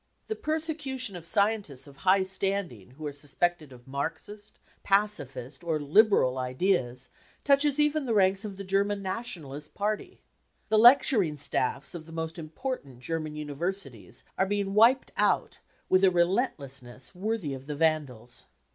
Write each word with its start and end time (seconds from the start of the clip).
The 0.29 0.35
persecution 0.35 1.15
of 1.15 1.27
scientists 1.27 1.85
of 1.85 1.97
high 1.97 2.23
standing 2.23 2.95
who 2.97 3.05
are 3.05 3.13
sus 3.13 3.35
pected 3.35 3.71
of 3.71 3.87
Marxist, 3.87 4.57
pacifist 4.81 5.63
or 5.63 5.79
liberal 5.79 6.39
ideas, 6.39 7.09
touches 7.43 7.79
even 7.79 8.05
the 8.07 8.13
ranks 8.15 8.43
of 8.43 8.57
the 8.57 8.63
German 8.63 9.03
Nationalist 9.03 9.75
Party. 9.75 10.19
The 10.69 10.79
lecturing 10.79 11.37
staffs 11.37 11.93
of 11.93 12.07
the 12.07 12.11
most 12.11 12.39
important 12.39 13.01
German 13.01 13.35
universities 13.35 14.23
are 14.39 14.47
being 14.47 14.73
wiped 14.73 15.11
out 15.17 15.59
with 15.87 16.03
a 16.03 16.09
relentlessness 16.09 17.13
worthy 17.13 17.53
of 17.53 17.67
the 17.67 17.75
Vandals. 17.75 18.45